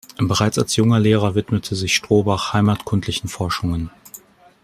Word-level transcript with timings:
Bereits 0.17 0.57
als 0.57 0.75
junger 0.77 0.99
Lehrer 0.99 1.35
widmete 1.35 1.75
sich 1.75 1.93
Strohbach 1.93 2.53
heimatkundlichen 2.53 3.29
Forschungen. 3.29 3.91